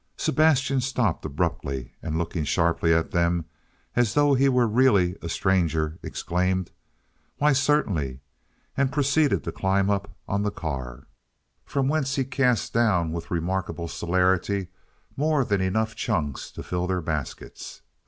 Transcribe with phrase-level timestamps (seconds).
[0.17, 3.45] Sebastian stopped abruptly, and looking sharply at them
[3.95, 6.71] as though he were really a stranger, exclaimed,
[7.37, 8.21] "Why, certainly,"
[8.75, 11.05] and proceeded to climb up on the car,
[11.65, 14.69] from whence he cast down with remarkable celerity
[15.15, 17.83] more than enough chunks to fill their baskets.